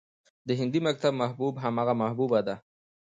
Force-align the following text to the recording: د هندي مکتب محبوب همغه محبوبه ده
د 0.47 0.49
هندي 0.59 0.79
مکتب 0.87 1.13
محبوب 1.21 1.53
همغه 1.63 1.93
محبوبه 2.01 2.39
ده 2.47 2.55